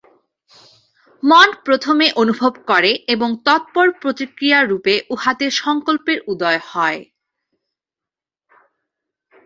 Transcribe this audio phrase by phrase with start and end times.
[1.23, 7.01] মন প্রথমে অনুভব করে এবং তৎপর প্রতিক্রিয়ারূপে উহাতে সঙ্কল্পের উদয় হয়।